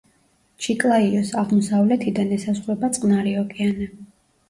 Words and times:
ჩიკლაიოს 0.67 1.35
აღმოსავლეთიდან 1.43 2.35
ესაზღვრება 2.41 2.93
წყნარი 2.99 3.39
ოკეანე. 3.47 3.95